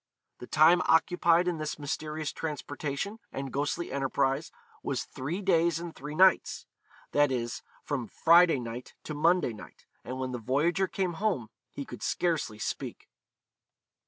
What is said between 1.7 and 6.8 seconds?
mysterious transportation and ghostly enterprise was three days and three nights;